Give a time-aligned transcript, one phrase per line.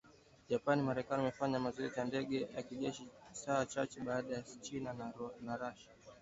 [0.49, 4.93] Japan na Marekani wamefanya mazoezi ya ndege za kijeshi saa chache baada ya China
[5.43, 5.91] na Russia